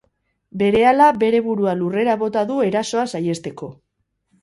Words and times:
Berehala 0.61 1.09
bere 1.25 1.43
burua 1.49 1.77
lurrera 1.83 2.17
bota 2.25 2.47
du 2.55 2.59
erasoa 2.73 3.09
saihesteko. 3.17 3.75